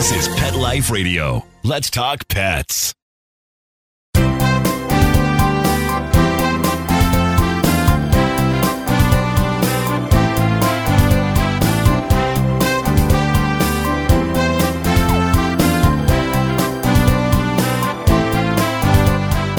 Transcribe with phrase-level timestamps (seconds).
[0.00, 1.44] This is Pet Life Radio.
[1.62, 2.94] Let's talk pets.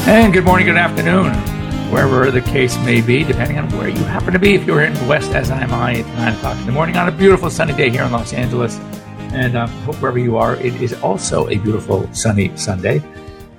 [0.07, 1.35] And good morning, good afternoon,
[1.91, 4.55] wherever the case may be, depending on where you happen to be.
[4.55, 6.97] If you're in the West, as I am I, at 9 o'clock in the morning
[6.97, 8.79] on a beautiful sunny day here in Los Angeles.
[9.33, 13.01] And um, hope wherever you are, it is also a beautiful sunny Sunday.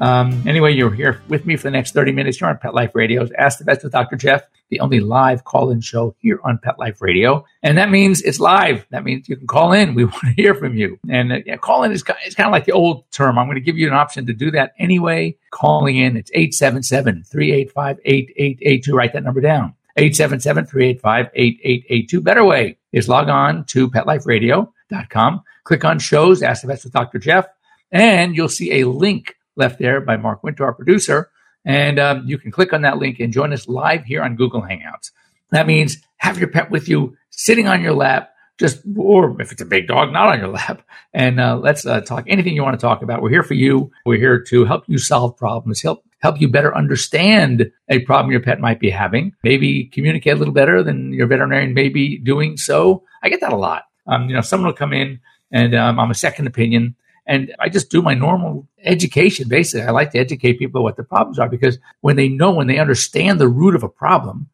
[0.01, 2.41] Um, anyway, you're here with me for the next 30 minutes.
[2.41, 4.17] You're on Pet Life Radio's Ask the Vets with Dr.
[4.17, 7.47] Jeff, the only live call in show here on Pet Life Radio.
[7.63, 8.85] And that means it's live.
[8.91, 9.95] That means you can call in.
[9.95, 10.99] We want to hear from you.
[11.09, 13.39] And uh, yeah, call in is it's kind of like the old term.
[13.39, 15.37] I'm going to give you an option to do that anyway.
[15.53, 18.95] Calling in, it's 877 385 8882.
[18.95, 19.75] Write that number down.
[19.97, 22.21] 877 385 8882.
[22.21, 27.19] Better way is log on to petliferadio.com, click on shows, Ask the Vets with Dr.
[27.19, 27.47] Jeff,
[27.91, 31.31] and you'll see a link left there by Mark Winter, our producer.
[31.65, 34.63] And um, you can click on that link and join us live here on Google
[34.63, 35.11] Hangouts.
[35.51, 39.63] That means have your pet with you, sitting on your lap, just or if it's
[39.63, 40.83] a big dog, not on your lap.
[41.13, 43.23] And uh, let's uh, talk anything you want to talk about.
[43.23, 43.91] We're here for you.
[44.07, 48.41] We're here to help you solve problems, help help you better understand a problem your
[48.41, 49.35] pet might be having.
[49.43, 52.57] Maybe communicate a little better than your veterinarian may be doing.
[52.57, 53.85] So I get that a lot.
[54.07, 56.95] Um, you know, someone will come in and um, I'm a second opinion
[57.27, 59.49] and I just do my normal education.
[59.49, 62.67] Basically, I like to educate people what the problems are because when they know, when
[62.67, 64.49] they understand the root of a problem,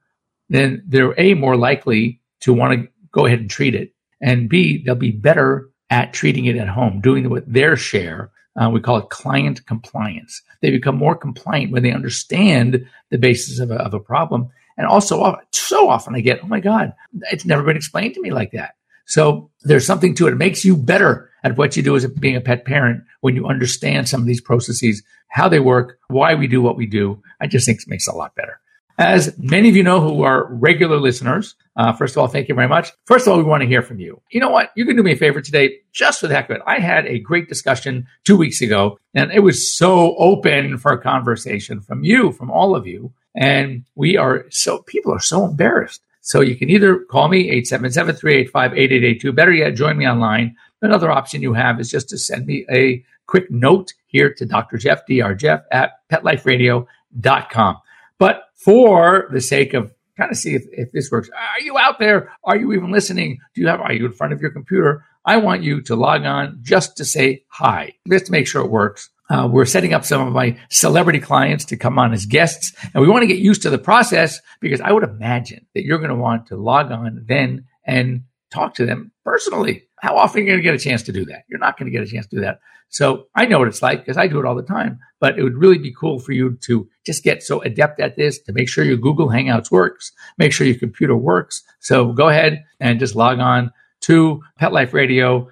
[0.49, 3.93] then they're A, more likely to want to go ahead and treat it.
[4.21, 8.31] And B, they'll be better at treating it at home, doing with their share.
[8.61, 10.43] Uh, we call it client compliance.
[10.61, 14.51] They become more compliant when they understand the basis of a, of a problem.
[14.77, 16.93] And also, so often I get, oh my God,
[17.33, 18.75] it's never been explained to me like that.
[19.07, 20.33] So there's something to it.
[20.33, 23.47] It makes you better at what you do as being a pet parent when you
[23.47, 27.23] understand some of these processes, how they work, why we do what we do.
[27.41, 28.61] I just think it makes it a lot better.
[28.99, 32.55] As many of you know who are regular listeners, uh, first of all, thank you
[32.57, 32.91] very much.
[33.07, 34.21] First of all, we want to hear from you.
[34.33, 34.73] You know what?
[34.75, 36.63] You can do me a favor today, just for the heck of it.
[36.67, 41.01] I had a great discussion two weeks ago, and it was so open for a
[41.01, 43.13] conversation from you, from all of you.
[43.37, 49.35] And we are so, people are so embarrassed so you can either call me 877-385-8882.
[49.35, 50.57] Better yet, join me online.
[50.83, 54.77] Another option you have is just to send me a quick note here to Dr.
[54.77, 55.35] Jeff, Dr.
[55.37, 57.77] Jeff at petliferadio.com.
[58.19, 61.99] But for the sake of kind of see if, if this works, are you out
[61.99, 62.33] there?
[62.45, 63.39] Are you even listening?
[63.55, 65.05] Do you have, are you in front of your computer?
[65.25, 68.71] I want you to log on just to say hi, just to make sure it
[68.71, 69.11] works.
[69.31, 73.03] Uh, we're setting up some of my celebrity clients to come on as guests, and
[73.03, 76.09] we want to get used to the process because I would imagine that you're going
[76.09, 79.85] to want to log on then and talk to them personally.
[80.01, 81.43] How often are you going to get a chance to do that?
[81.49, 82.61] You're not going to get a chance to do that.
[82.89, 85.43] So I know what it's like because I do it all the time, but it
[85.43, 88.69] would really be cool for you to just get so adept at this to make
[88.69, 91.63] sure your Google Hangouts works, make sure your computer works.
[91.81, 95.49] So go ahead and just log on to Pet Life Radio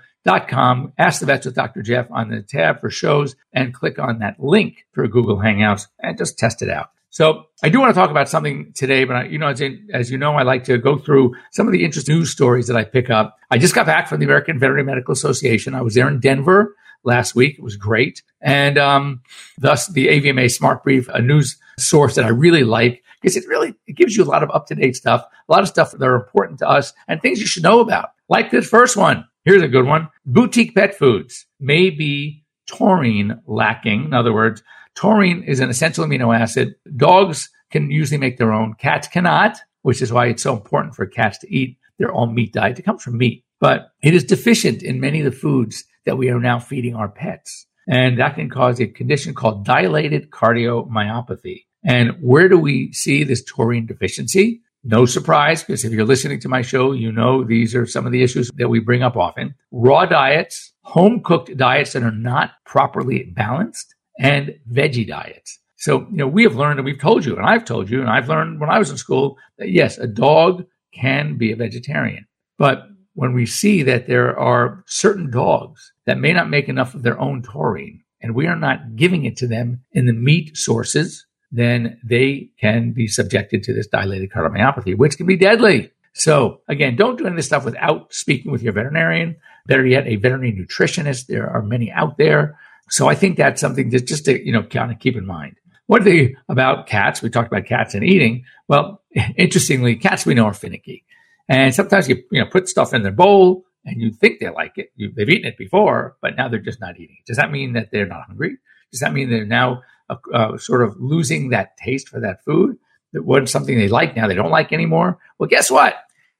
[0.48, 0.92] com.
[0.98, 1.82] Ask the vets with Dr.
[1.82, 6.18] Jeff on the tab for shows and click on that link for Google Hangouts and
[6.18, 6.90] just test it out.
[7.10, 9.88] So I do want to talk about something today, but I, you know, as, in,
[9.94, 12.76] as, you know, I like to go through some of the interesting news stories that
[12.76, 13.38] I pick up.
[13.50, 15.74] I just got back from the American Veterinary Medical Association.
[15.74, 16.74] I was there in Denver
[17.04, 17.58] last week.
[17.58, 18.22] It was great.
[18.40, 19.22] And um,
[19.58, 23.74] thus the AVMA Smart Brief, a news source that I really like because it really
[23.86, 26.02] it gives you a lot of up to date stuff, a lot of stuff that
[26.02, 28.10] are important to us and things you should know about.
[28.28, 29.26] Like this first one.
[29.44, 30.08] Here's a good one.
[30.24, 34.04] Boutique pet foods may be taurine lacking.
[34.04, 34.62] In other words,
[34.94, 36.74] taurine is an essential amino acid.
[36.96, 38.74] Dogs can usually make their own.
[38.74, 42.52] Cats cannot, which is why it's so important for cats to eat their own meat
[42.52, 42.78] diet.
[42.78, 46.30] It comes from meat, but it is deficient in many of the foods that we
[46.30, 47.66] are now feeding our pets.
[47.88, 51.64] And that can cause a condition called dilated cardiomyopathy.
[51.84, 54.62] And where do we see this taurine deficiency?
[54.82, 58.12] No surprise, because if you're listening to my show, you know these are some of
[58.12, 59.54] the issues that we bring up often.
[59.72, 65.58] Raw diets, home cooked diets that are not properly balanced, and veggie diets.
[65.76, 68.08] So, you know, we have learned and we've told you, and I've told you, and
[68.08, 70.64] I've learned when I was in school that yes, a dog
[70.94, 72.26] can be a vegetarian.
[72.58, 72.86] But
[73.16, 77.20] when we see that there are certain dogs that may not make enough of their
[77.20, 81.98] own taurine, and we are not giving it to them in the meat sources then
[82.04, 85.90] they can be subjected to this dilated cardiomyopathy, which can be deadly.
[86.12, 89.36] So again, don't do any of this stuff without speaking with your veterinarian.
[89.66, 91.26] Better yet, a veterinary nutritionist.
[91.26, 92.58] There are many out there.
[92.88, 95.56] So I think that's something that just to, you know, kind of keep in mind.
[96.02, 98.44] Thing about cats, we talked about cats and eating.
[98.66, 99.02] Well,
[99.36, 101.04] interestingly, cats we know are finicky.
[101.48, 104.72] And sometimes you, you know, put stuff in their bowl and you think they like
[104.76, 104.90] it.
[104.96, 107.18] You, they've eaten it before, but now they're just not eating.
[107.26, 108.56] Does that mean that they're not hungry?
[108.90, 112.76] Does that mean they're now uh, uh, sort of losing that taste for that food?
[113.12, 115.18] That was something they like now they don't like anymore.
[115.38, 115.96] Well, guess what?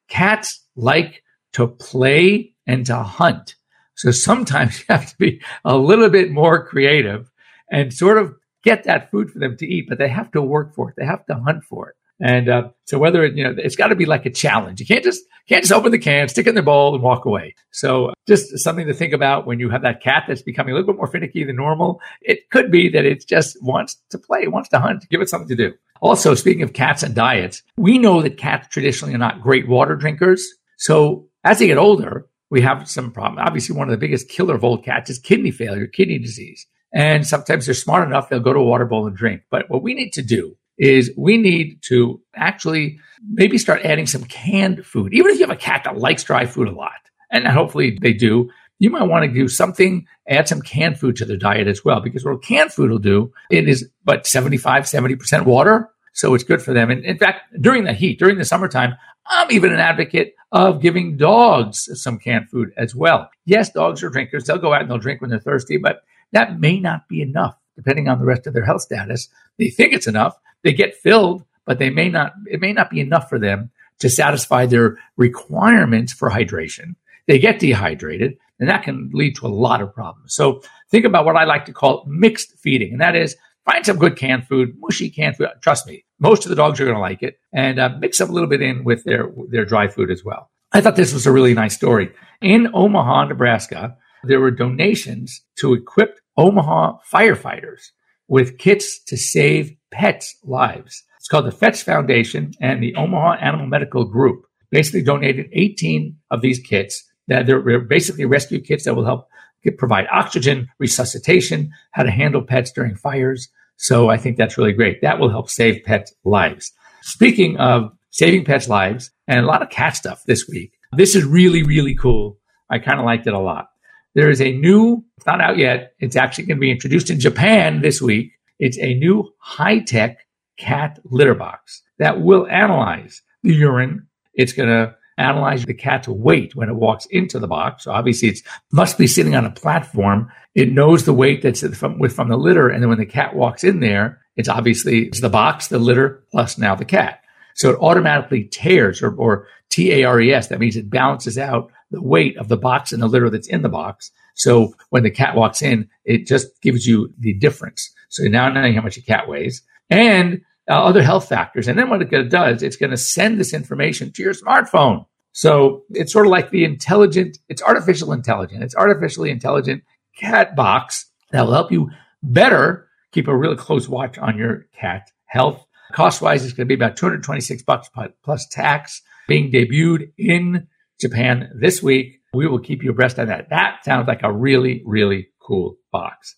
[0.08, 1.22] Cats like
[1.52, 3.54] to play and to hunt.
[3.94, 7.30] So sometimes you have to be a little bit more creative
[7.70, 8.34] and sort of
[8.66, 10.96] get that food for them to eat, but they have to work for it.
[10.98, 11.96] They have to hunt for it.
[12.18, 14.80] And uh, so whether it, you know, it's got to be like a challenge.
[14.80, 17.26] You can't just can't just open the can, stick it in the bowl, and walk
[17.26, 17.54] away.
[17.70, 20.92] So just something to think about when you have that cat that's becoming a little
[20.92, 22.00] bit more finicky than normal.
[22.22, 25.08] It could be that it just wants to play, wants to hunt.
[25.10, 25.74] Give it something to do.
[26.00, 29.94] Also, speaking of cats and diets, we know that cats traditionally are not great water
[29.94, 30.44] drinkers.
[30.78, 33.44] So as they get older, we have some problem.
[33.46, 36.66] Obviously, one of the biggest killer of old cats is kidney failure, kidney disease.
[36.96, 39.42] And sometimes they're smart enough, they'll go to a water bowl and drink.
[39.50, 42.98] But what we need to do is we need to actually
[43.28, 45.12] maybe start adding some canned food.
[45.12, 46.92] Even if you have a cat that likes dry food a lot,
[47.30, 48.48] and hopefully they do,
[48.78, 52.00] you might want to do something, add some canned food to their diet as well.
[52.00, 55.90] Because what canned food will do, it is but 75, 70% water.
[56.14, 56.90] So it's good for them.
[56.90, 58.94] And in fact, during the heat, during the summertime,
[59.26, 63.28] I'm even an advocate of giving dogs some canned food as well.
[63.44, 64.44] Yes, dogs are drinkers.
[64.44, 66.00] They'll go out and they'll drink when they're thirsty, but
[66.32, 69.28] that may not be enough depending on the rest of their health status.
[69.58, 70.36] They think it's enough.
[70.62, 74.10] They get filled, but they may not, it may not be enough for them to
[74.10, 76.96] satisfy their requirements for hydration.
[77.26, 80.34] They get dehydrated and that can lead to a lot of problems.
[80.34, 82.92] So think about what I like to call mixed feeding.
[82.92, 85.48] And that is find some good canned food, mushy canned food.
[85.60, 88.28] Trust me, most of the dogs are going to like it and uh, mix up
[88.28, 90.50] a little bit in with their, their dry food as well.
[90.72, 92.12] I thought this was a really nice story.
[92.40, 97.90] In Omaha, Nebraska, there were donations to equip Omaha firefighters
[98.28, 101.02] with kits to save pets' lives.
[101.18, 106.40] It's called the Fetch Foundation and the Omaha Animal Medical Group basically donated 18 of
[106.40, 109.28] these kits that they're basically rescue kits that will help
[109.62, 113.48] get, provide oxygen, resuscitation, how to handle pets during fires.
[113.76, 115.00] So I think that's really great.
[115.02, 116.72] That will help save pets' lives.
[117.02, 121.24] Speaking of saving pets' lives and a lot of cat stuff this week, this is
[121.24, 122.38] really, really cool.
[122.70, 123.68] I kind of liked it a lot.
[124.16, 125.92] There is a new, it's not out yet.
[125.98, 128.32] It's actually going to be introduced in Japan this week.
[128.58, 130.26] It's a new high tech
[130.56, 134.06] cat litter box that will analyze the urine.
[134.32, 137.84] It's going to analyze the cat's weight when it walks into the box.
[137.84, 138.38] So obviously it
[138.72, 140.32] must be sitting on a platform.
[140.54, 142.70] It knows the weight that's from, from the litter.
[142.70, 146.24] And then when the cat walks in there, it's obviously it's the box, the litter,
[146.30, 147.22] plus now the cat.
[147.54, 150.48] So it automatically tears or, or T-A-R-E-S.
[150.48, 153.62] That means it balances out the weight of the box and the litter that's in
[153.62, 154.10] the box.
[154.34, 157.90] So when the cat walks in, it just gives you the difference.
[158.08, 161.68] So now knowing how much a cat weighs and uh, other health factors.
[161.68, 165.06] And then what it does, it's going to send this information to your smartphone.
[165.32, 168.62] So it's sort of like the intelligent, it's artificial intelligence.
[168.62, 169.84] It's artificially intelligent
[170.18, 171.90] cat box that will help you
[172.22, 175.64] better keep a really close watch on your cat health.
[175.92, 177.88] Cost wise, it's going to be about 226 bucks
[178.24, 180.66] plus tax being debuted in
[181.00, 182.20] Japan this week.
[182.34, 183.48] We will keep you abreast on that.
[183.50, 186.36] That sounds like a really, really cool box.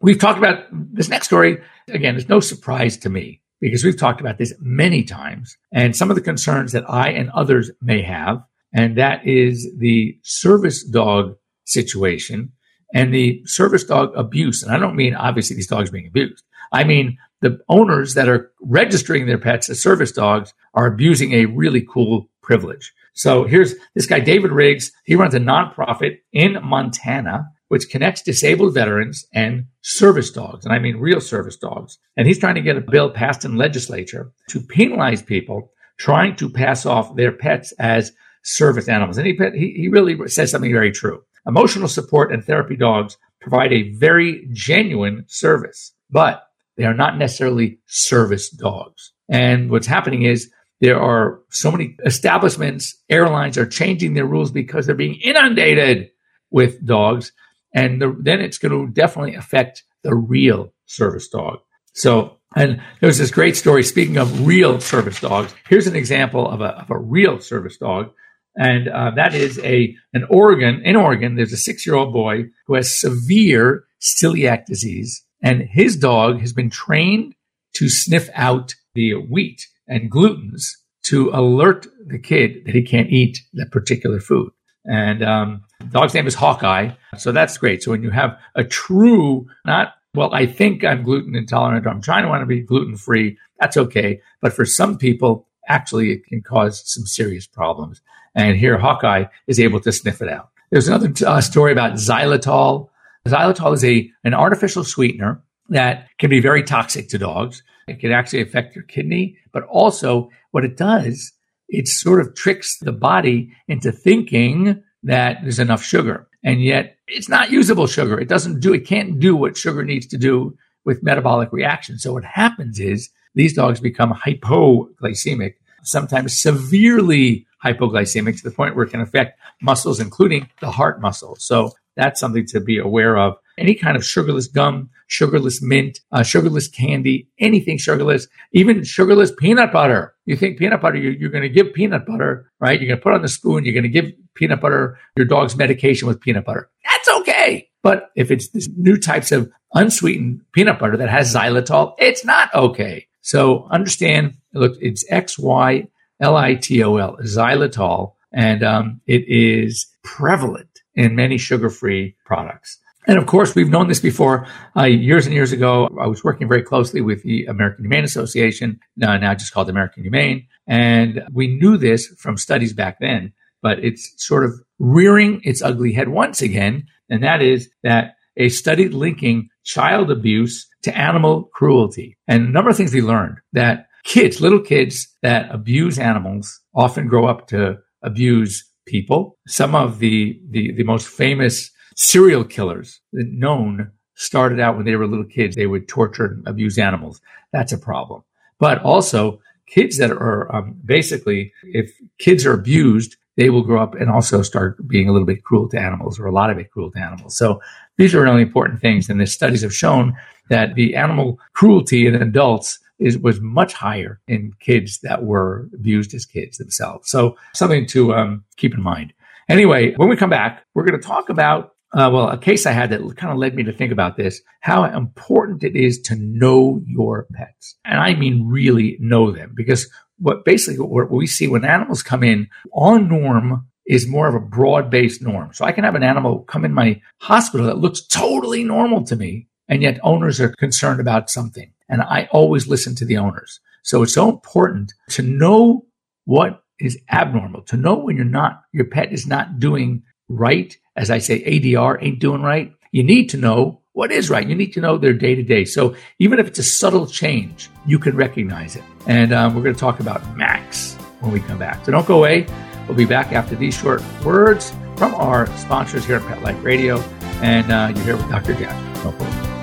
[0.00, 1.58] We've talked about this next story.
[1.88, 6.10] Again, it's no surprise to me because we've talked about this many times and some
[6.10, 8.42] of the concerns that I and others may have.
[8.72, 12.52] And that is the service dog situation
[12.92, 14.62] and the service dog abuse.
[14.62, 16.44] And I don't mean obviously these dogs being abused.
[16.72, 21.46] I mean the owners that are registering their pets as service dogs are abusing a
[21.46, 22.92] really cool privilege.
[23.16, 24.92] So here's this guy, David Riggs.
[25.04, 30.66] He runs a nonprofit in Montana, which connects disabled veterans and service dogs.
[30.66, 31.98] And I mean real service dogs.
[32.16, 36.50] And he's trying to get a bill passed in legislature to penalize people trying to
[36.50, 38.12] pass off their pets as
[38.44, 39.16] service animals.
[39.16, 41.22] And he, he, really says something very true.
[41.46, 46.46] Emotional support and therapy dogs provide a very genuine service, but
[46.76, 49.12] they are not necessarily service dogs.
[49.30, 54.86] And what's happening is there are so many establishments, airlines are changing their rules because
[54.86, 56.10] they're being inundated
[56.50, 57.32] with dogs.
[57.74, 61.58] And the, then it's going to definitely affect the real service dog.
[61.94, 63.82] So, and there's this great story.
[63.82, 68.10] Speaking of real service dogs, here's an example of a, of a real service dog.
[68.56, 70.80] And uh, that is a an Oregon.
[70.82, 75.96] In Oregon, there's a six year old boy who has severe celiac disease, and his
[75.96, 77.34] dog has been trained
[77.74, 83.40] to sniff out the wheat and glutens to alert the kid that he can't eat
[83.54, 84.50] that particular food.
[84.84, 86.90] And um, dog's name is Hawkeye.
[87.16, 87.82] So that's great.
[87.82, 92.02] So when you have a true, not, well, I think I'm gluten intolerant or I'm
[92.02, 94.20] trying to want to be gluten free, that's okay.
[94.40, 98.00] But for some people, actually, it can cause some serious problems.
[98.34, 100.50] And here Hawkeye is able to sniff it out.
[100.70, 102.88] There's another uh, story about xylitol.
[103.26, 107.62] Xylitol is a, an artificial sweetener that can be very toxic to dogs.
[107.86, 111.32] It can actually affect your kidney, but also what it does,
[111.68, 116.26] it sort of tricks the body into thinking that there's enough sugar.
[116.42, 118.18] And yet it's not usable sugar.
[118.18, 121.98] It doesn't do, it can't do what sugar needs to do with metabolic reaction.
[121.98, 128.84] So what happens is these dogs become hypoglycemic, sometimes severely hypoglycemic to the point where
[128.84, 131.36] it can affect muscles, including the heart muscle.
[131.36, 133.36] So that's something to be aware of.
[133.58, 139.72] Any kind of sugarless gum, sugarless mint, uh, sugarless candy, anything sugarless, even sugarless peanut
[139.72, 140.14] butter.
[140.26, 142.78] You think peanut butter, you're, you're going to give peanut butter, right?
[142.78, 145.56] You're going to put on the spoon, you're going to give peanut butter, your dog's
[145.56, 146.68] medication with peanut butter.
[146.84, 147.68] That's okay.
[147.82, 153.06] But if it's new types of unsweetened peanut butter that has xylitol, it's not okay.
[153.22, 155.88] So understand, look, it's X Y
[156.20, 162.16] L I T O L, xylitol, and um, it is prevalent in many sugar free
[162.24, 162.78] products.
[163.06, 164.48] And of course, we've known this before.
[164.76, 168.80] Uh, years and years ago, I was working very closely with the American Humane Association,
[168.96, 170.46] now, now just called American Humane.
[170.66, 175.92] And we knew this from studies back then, but it's sort of rearing its ugly
[175.92, 176.86] head once again.
[177.08, 182.18] And that is that a study linking child abuse to animal cruelty.
[182.26, 187.06] And a number of things we learned that kids, little kids that abuse animals often
[187.06, 189.36] grow up to abuse people.
[189.46, 195.06] Some of the, the, the most famous serial killers known started out when they were
[195.06, 195.56] little kids.
[195.56, 197.20] They would torture and abuse animals.
[197.52, 198.22] That's a problem.
[198.58, 203.94] But also kids that are um, basically, if kids are abused, they will grow up
[203.94, 206.70] and also start being a little bit cruel to animals or a lot of it
[206.70, 207.36] cruel to animals.
[207.36, 207.60] So
[207.98, 209.10] these are really important things.
[209.10, 210.16] And the studies have shown
[210.48, 216.14] that the animal cruelty in adults is was much higher in kids that were abused
[216.14, 217.10] as kids themselves.
[217.10, 219.12] So something to um, keep in mind.
[219.48, 222.72] Anyway, when we come back, we're going to talk about uh, well, a case I
[222.72, 226.16] had that kind of led me to think about this, how important it is to
[226.16, 227.76] know your pets.
[227.84, 232.22] And I mean, really know them because what basically what we see when animals come
[232.22, 235.52] in on norm is more of a broad based norm.
[235.52, 239.16] So I can have an animal come in my hospital that looks totally normal to
[239.16, 239.46] me.
[239.68, 241.72] And yet owners are concerned about something.
[241.88, 243.60] And I always listen to the owners.
[243.82, 245.86] So it's so important to know
[246.24, 250.76] what is abnormal, to know when you're not, your pet is not doing right.
[250.96, 252.72] As I say, ADR ain't doing right.
[252.92, 254.46] You need to know what is right.
[254.46, 255.64] You need to know their day to day.
[255.64, 258.82] So even if it's a subtle change, you can recognize it.
[259.06, 261.84] And um, we're going to talk about Max when we come back.
[261.84, 262.46] So don't go away.
[262.86, 266.98] We'll be back after these short words from our sponsors here at Pet Life Radio.
[267.40, 268.54] And uh, you're here with Dr.
[268.54, 269.55] Jeff.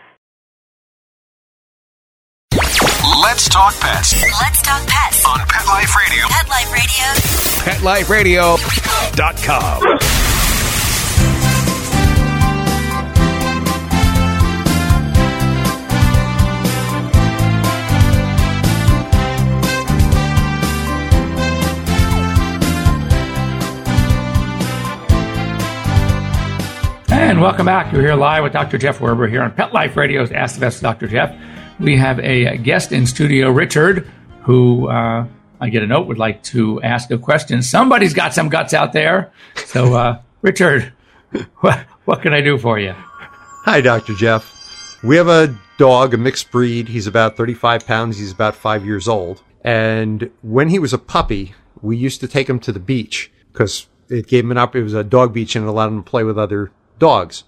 [3.19, 5.25] Let's talk pets Let's talk pets.
[5.25, 6.27] on Pet Life Radio.
[6.29, 6.47] Pet
[7.83, 8.55] Life Radio.
[8.55, 9.97] PetLifeRadio.com.
[27.09, 27.91] And welcome back.
[27.91, 28.77] You're here live with Dr.
[28.77, 31.07] Jeff Werber here on Pet Life Radio's Ask the Vets Dr.
[31.07, 31.35] Jeff.
[31.81, 34.07] We have a guest in studio, Richard,
[34.43, 35.25] who uh,
[35.59, 37.63] I get a note would like to ask a question.
[37.63, 39.31] Somebody's got some guts out there.
[39.55, 40.93] So, uh, Richard,
[41.61, 42.93] what, what can I do for you?
[42.93, 44.13] Hi, Dr.
[44.13, 44.99] Jeff.
[45.03, 46.87] We have a dog, a mixed breed.
[46.87, 48.19] He's about 35 pounds.
[48.19, 49.41] He's about five years old.
[49.63, 53.87] And when he was a puppy, we used to take him to the beach because
[54.07, 54.75] it gave him an up.
[54.75, 57.43] It was a dog beach and it allowed him to play with other dogs.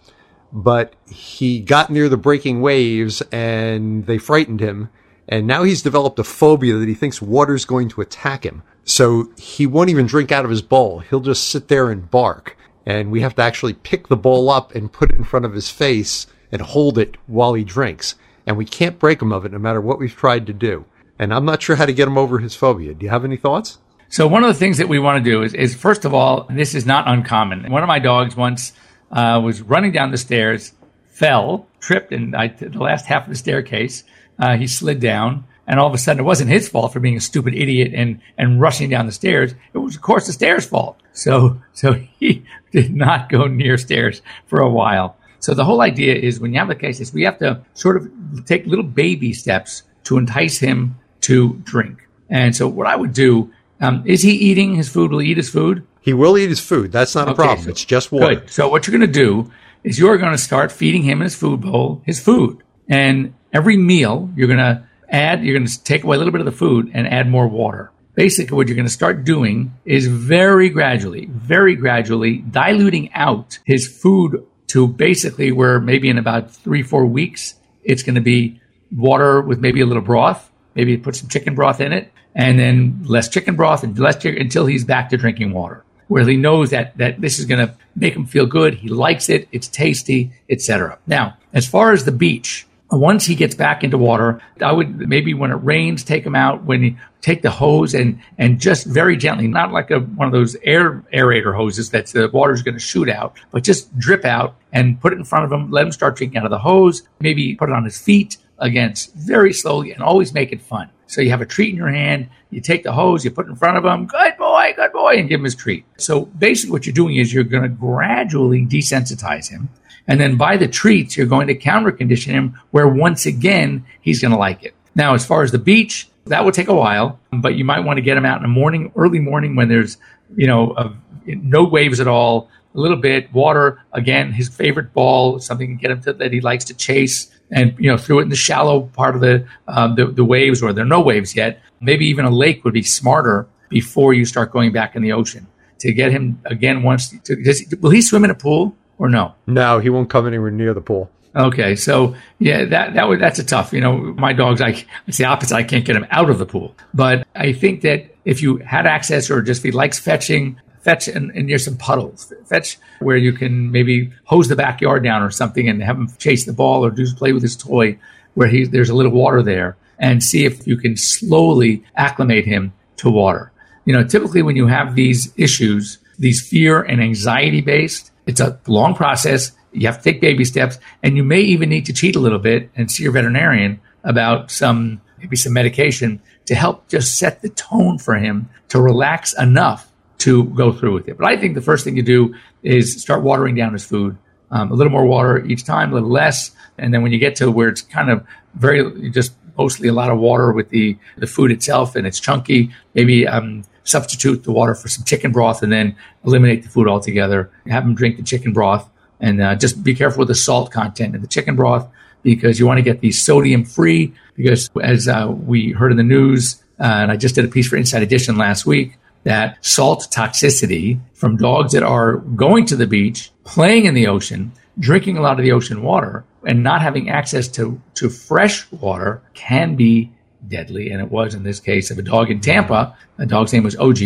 [0.53, 4.89] But he got near the breaking waves and they frightened him.
[5.27, 8.61] And now he's developed a phobia that he thinks water's going to attack him.
[8.83, 10.99] So he won't even drink out of his bowl.
[10.99, 12.55] He'll just sit there and bark.
[12.85, 15.53] And we have to actually pick the bowl up and put it in front of
[15.53, 18.15] his face and hold it while he drinks.
[18.45, 20.85] And we can't break him of it no matter what we've tried to do.
[21.17, 22.93] And I'm not sure how to get him over his phobia.
[22.93, 23.79] Do you have any thoughts?
[24.09, 26.45] So one of the things that we want to do is, is first of all,
[26.49, 27.71] this is not uncommon.
[27.71, 28.73] One of my dogs once
[29.13, 30.73] uh, was running down the stairs,
[31.07, 34.03] fell, tripped, and I, the last half of the staircase,
[34.39, 35.45] uh, he slid down.
[35.65, 38.19] And all of a sudden, it wasn't his fault for being a stupid idiot and,
[38.37, 39.53] and rushing down the stairs.
[39.73, 40.99] It was, of course, the stairs' fault.
[41.13, 45.15] So, so he did not go near stairs for a while.
[45.39, 47.97] So the whole idea is when you have a case, is we have to sort
[47.97, 52.07] of take little baby steps to entice him to drink.
[52.29, 55.11] And so what I would do um, is he eating his food?
[55.11, 55.85] Will he eat his food?
[56.03, 56.91] He will eat his food.
[56.91, 57.63] That's not a problem.
[57.63, 58.35] So, it's just water.
[58.35, 58.49] Good.
[58.49, 59.49] So what you're going to do
[59.85, 63.77] is you're going to start feeding him in his food bowl his food, and every
[63.77, 65.45] meal you're going to add.
[65.45, 67.89] You're going to take away a little bit of the food and add more water.
[68.15, 73.87] Basically, what you're going to start doing is very gradually, very gradually diluting out his
[73.87, 78.59] food to basically where maybe in about three, four weeks, it's going to be
[78.91, 80.51] water with maybe a little broth.
[80.75, 84.41] Maybe put some chicken broth in it and then less chicken broth and less chicken
[84.41, 87.75] until he's back to drinking water where he knows that that this is going to
[87.95, 88.75] make him feel good.
[88.75, 89.47] He likes it.
[89.51, 94.39] It's tasty etc now as far as the beach once he gets back into water
[94.61, 96.63] i would maybe when it rains take him out.
[96.63, 100.33] When you take the hose and and just very gently not like a one of
[100.33, 104.55] those air aerator hoses that the water's going to shoot out but just drip out
[104.71, 107.01] and put it in front of him let him start drinking out of the hose
[107.19, 111.21] maybe put it on his feet again very slowly and always make it fun so
[111.21, 113.55] you have a treat in your hand, you take the hose, you put it in
[113.55, 115.85] front of him, good boy, good boy, and give him his treat.
[115.97, 119.69] So basically, what you're doing is you're going to gradually desensitize him.
[120.07, 124.21] And then by the treats, you're going to counter condition him where once again, he's
[124.21, 124.73] going to like it.
[124.95, 127.97] Now, as far as the beach, that will take a while, but you might want
[127.97, 129.97] to get him out in the morning, early morning when there's,
[130.35, 130.93] you know, a,
[131.27, 135.91] no waves at all, a little bit, water, again, his favorite ball, something to get
[135.91, 138.81] him to, that he likes to chase and you know threw it in the shallow
[138.81, 141.61] part of the, um, the the waves where there are no waves yet.
[141.79, 145.47] Maybe even a lake would be smarter before you start going back in the ocean
[145.79, 146.83] to get him again.
[146.83, 149.33] Once to, does, will he swim in a pool or no?
[149.47, 151.09] No, he won't come anywhere near the pool.
[151.35, 153.73] Okay, so yeah, that that would that's a tough.
[153.73, 155.55] You know, my dogs, I it's the opposite.
[155.55, 158.85] I can't get him out of the pool, but I think that if you had
[158.85, 162.31] access or just if he likes fetching, fetch and, near some puddles.
[162.45, 166.45] Fetch where you can maybe hose the backyard down or something and have him chase
[166.45, 167.97] the ball or do play with his toy
[168.33, 172.73] where he, there's a little water there and see if you can slowly acclimate him
[172.97, 173.51] to water.
[173.85, 178.59] You know, typically when you have these issues, these fear and anxiety based, it's a
[178.67, 179.51] long process.
[179.71, 182.39] You have to take baby steps and you may even need to cheat a little
[182.39, 187.49] bit and see your veterinarian about some, maybe some medication to help just set the
[187.49, 189.92] tone for him to relax enough
[190.23, 191.17] to go through with it.
[191.17, 194.17] But I think the first thing you do is start watering down his food.
[194.51, 196.51] Um, a little more water each time, a little less.
[196.77, 200.11] And then when you get to where it's kind of very, just mostly a lot
[200.11, 204.75] of water with the, the food itself and it's chunky, maybe um, substitute the water
[204.75, 207.51] for some chicken broth and then eliminate the food altogether.
[207.67, 211.15] Have him drink the chicken broth and uh, just be careful with the salt content
[211.15, 211.87] in the chicken broth
[212.21, 214.13] because you want to get the sodium free.
[214.35, 217.67] Because as uh, we heard in the news, uh, and I just did a piece
[217.67, 222.87] for Inside Edition last week, that salt toxicity from dogs that are going to the
[222.87, 227.09] beach, playing in the ocean, drinking a lot of the ocean water, and not having
[227.09, 230.11] access to, to fresh water can be
[230.47, 230.91] deadly.
[230.91, 232.97] And it was in this case of a dog in Tampa.
[233.17, 233.99] The dog's name was OG,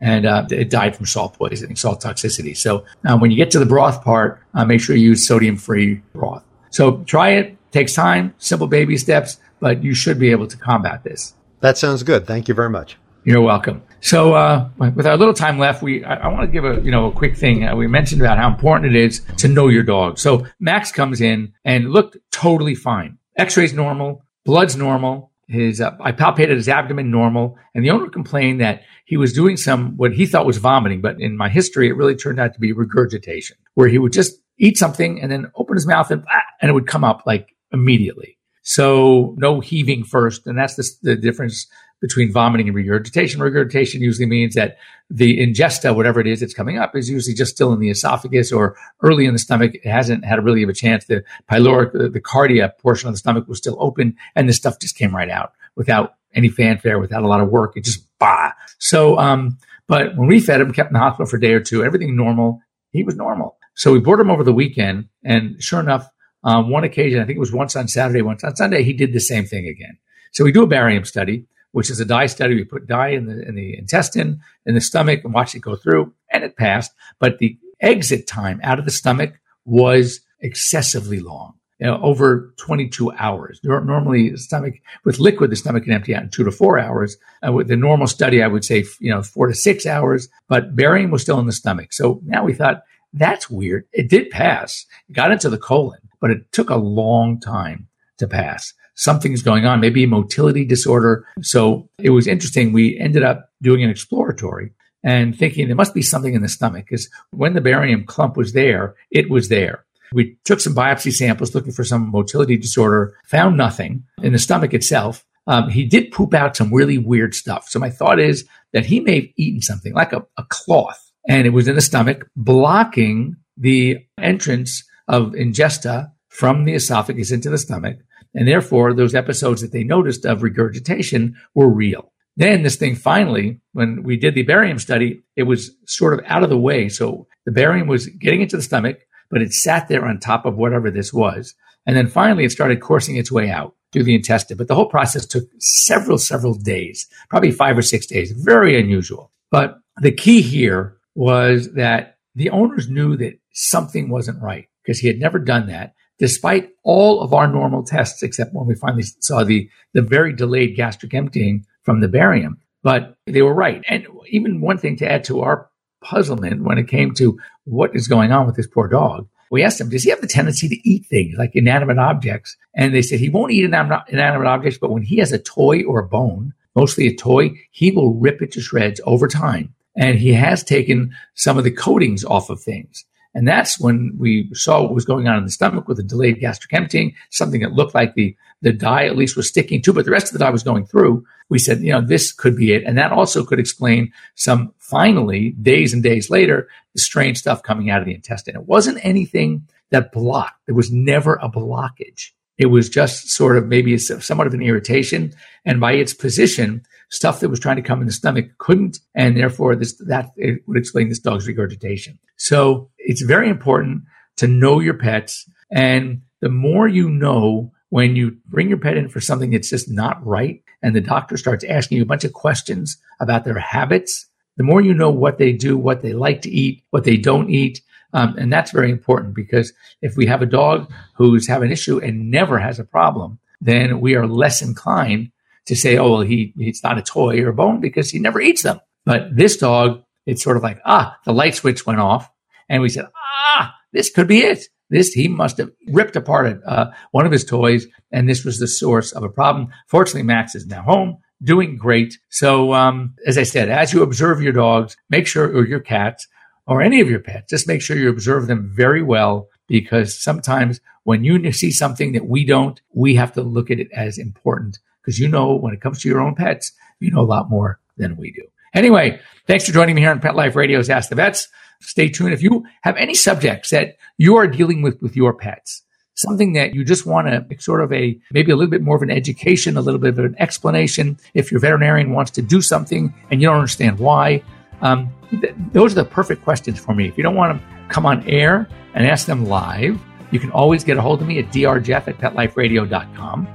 [0.00, 2.56] and uh, it died from salt poisoning, salt toxicity.
[2.56, 5.56] So uh, when you get to the broth part, uh, make sure you use sodium
[5.56, 6.44] free broth.
[6.70, 7.56] So try it.
[7.72, 11.34] Takes time, simple baby steps, but you should be able to combat this.
[11.60, 12.26] That sounds good.
[12.26, 12.96] Thank you very much.
[13.24, 13.82] You're welcome.
[14.00, 16.90] So, uh, with our little time left, we I, I want to give a you
[16.90, 17.66] know a quick thing.
[17.66, 20.18] Uh, we mentioned about how important it is to know your dog.
[20.18, 23.18] So Max comes in and looked totally fine.
[23.36, 25.32] X-rays normal, blood's normal.
[25.48, 29.58] His uh, I palpated his abdomen normal, and the owner complained that he was doing
[29.58, 32.60] some what he thought was vomiting, but in my history, it really turned out to
[32.60, 36.42] be regurgitation, where he would just eat something and then open his mouth and ah,
[36.62, 38.38] and it would come up like immediately.
[38.62, 41.66] So no heaving first, and that's the, the difference
[42.00, 43.42] between vomiting and regurgitation.
[43.42, 44.78] Regurgitation usually means that
[45.10, 48.52] the ingesta, whatever it is that's coming up, is usually just still in the esophagus
[48.52, 49.74] or early in the stomach.
[49.74, 51.04] It hasn't had really of a chance.
[51.04, 54.96] The pyloric, the, cardia portion of the stomach was still open, and the stuff just
[54.96, 57.76] came right out without any fanfare, without a lot of work.
[57.76, 58.52] It just bah.
[58.78, 61.60] So, um, but when we fed him, kept in the hospital for a day or
[61.60, 62.62] two, everything normal.
[62.92, 63.56] He was normal.
[63.74, 66.08] So we brought him over the weekend, and sure enough,
[66.42, 69.12] on one occasion, I think it was once on Saturday, once on Sunday, he did
[69.12, 69.98] the same thing again.
[70.32, 72.54] So we do a barium study, which is a dye study.
[72.54, 75.76] We put dye in the in the intestine, in the stomach, and watch it go
[75.76, 76.92] through, and it passed.
[77.18, 81.54] But the exit time out of the stomach was excessively long.
[81.78, 83.58] You know, over 22 hours.
[83.64, 87.16] Normally, the stomach with liquid, the stomach can empty out in two to four hours.
[87.46, 90.28] Uh, with the normal study, I would say you know four to six hours.
[90.48, 91.94] But barium was still in the stomach.
[91.94, 93.86] So now we thought that's weird.
[93.92, 94.84] It did pass.
[95.08, 98.74] It got into the colon, but it took a long time to pass.
[99.00, 101.26] Something's going on, maybe a motility disorder.
[101.40, 102.74] So it was interesting.
[102.74, 106.84] We ended up doing an exploratory and thinking there must be something in the stomach
[106.84, 109.86] because when the barium clump was there, it was there.
[110.12, 114.74] We took some biopsy samples looking for some motility disorder, found nothing in the stomach
[114.74, 115.24] itself.
[115.46, 117.70] Um, he did poop out some really weird stuff.
[117.70, 121.46] So my thought is that he may have eaten something like a, a cloth and
[121.46, 127.56] it was in the stomach, blocking the entrance of ingesta from the esophagus into the
[127.56, 127.96] stomach.
[128.34, 132.12] And therefore, those episodes that they noticed of regurgitation were real.
[132.36, 136.42] Then this thing finally, when we did the barium study, it was sort of out
[136.42, 136.88] of the way.
[136.88, 140.56] So the barium was getting into the stomach, but it sat there on top of
[140.56, 141.54] whatever this was.
[141.86, 144.56] And then finally it started coursing its way out through the intestine.
[144.56, 148.32] But the whole process took several, several days, probably five or six days.
[148.32, 149.32] Very unusual.
[149.50, 155.08] But the key here was that the owners knew that something wasn't right because he
[155.08, 159.42] had never done that despite all of our normal tests, except when we finally saw
[159.42, 162.58] the, the very delayed gastric emptying from the barium.
[162.82, 163.82] But they were right.
[163.88, 165.68] And even one thing to add to our
[166.02, 169.80] puzzlement when it came to what is going on with this poor dog, we asked
[169.80, 172.56] him, does he have the tendency to eat things like inanimate objects?
[172.74, 175.82] And they said he won't eat inanimate, inanimate objects, but when he has a toy
[175.82, 179.74] or a bone, mostly a toy, he will rip it to shreds over time.
[179.96, 183.04] And he has taken some of the coatings off of things.
[183.34, 186.40] And that's when we saw what was going on in the stomach with the delayed
[186.40, 190.04] gastric emptying, something that looked like the, the dye at least was sticking to, but
[190.04, 191.24] the rest of the dye was going through.
[191.48, 192.84] We said, you know, this could be it.
[192.84, 197.88] And that also could explain some finally days and days later, the strange stuff coming
[197.88, 198.56] out of the intestine.
[198.56, 200.66] It wasn't anything that blocked.
[200.66, 202.30] There was never a blockage.
[202.60, 205.32] It was just sort of maybe somewhat of an irritation.
[205.64, 208.98] And by its position, stuff that was trying to come in the stomach couldn't.
[209.14, 210.30] And therefore this, that
[210.66, 212.18] would explain this dog's regurgitation.
[212.36, 214.02] So it's very important
[214.36, 215.48] to know your pets.
[215.72, 219.90] And the more you know when you bring your pet in for something that's just
[219.90, 224.26] not right, and the doctor starts asking you a bunch of questions about their habits,
[224.58, 227.48] the more you know what they do, what they like to eat, what they don't
[227.48, 227.80] eat.
[228.12, 231.98] Um, and that's very important because if we have a dog who's having an issue
[231.98, 235.30] and never has a problem, then we are less inclined
[235.66, 238.40] to say, oh, well, he, it's not a toy or a bone because he never
[238.40, 238.80] eats them.
[239.04, 242.30] But this dog, it's sort of like, ah, the light switch went off.
[242.68, 244.68] And we said, ah, this could be it.
[244.90, 248.66] This, he must have ripped apart uh, one of his toys, and this was the
[248.66, 249.68] source of a problem.
[249.86, 252.18] Fortunately, Max is now home, doing great.
[252.28, 256.26] So, um, as I said, as you observe your dogs, make sure, or your cats,
[256.70, 260.80] or any of your pets, just make sure you observe them very well because sometimes
[261.02, 264.78] when you see something that we don't, we have to look at it as important
[265.02, 267.80] because you know when it comes to your own pets, you know a lot more
[267.96, 268.42] than we do.
[268.72, 271.48] Anyway, thanks for joining me here on Pet Life Radio's Ask the Vets.
[271.80, 272.32] Stay tuned.
[272.32, 275.82] If you have any subjects that you are dealing with with your pets,
[276.14, 279.02] something that you just want to sort of a maybe a little bit more of
[279.02, 281.18] an education, a little bit of an explanation.
[281.34, 284.44] If your veterinarian wants to do something and you don't understand why,
[284.82, 287.08] um, th- those are the perfect questions for me.
[287.08, 290.84] If you don't want to come on air and ask them live, you can always
[290.84, 293.48] get a hold of me at drjeff at petliferadio.com.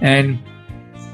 [0.00, 0.42] And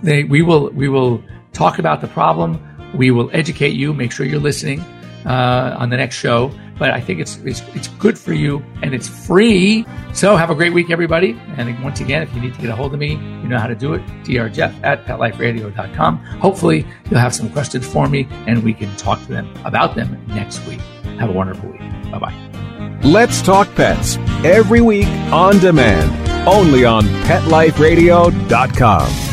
[0.02, 2.62] they, we will we will talk about the problem.
[2.94, 3.92] We will educate you.
[3.92, 4.80] Make sure you're listening
[5.26, 6.52] uh, on the next show.
[6.78, 9.84] But I think it's, it's it's good for you and it's free.
[10.12, 11.38] So have a great week, everybody.
[11.56, 13.66] And once again, if you need to get a hold of me, you know how
[13.66, 14.02] to do it.
[14.24, 16.18] drjeff at petliferadio.com.
[16.40, 20.22] Hopefully, you'll have some questions for me and we can talk to them about them
[20.28, 20.80] next week.
[21.18, 21.80] Have a wonderful week.
[22.10, 22.34] Bye bye.
[23.02, 29.27] Let's talk pets every week on demand, only on PetLifeRadio.com.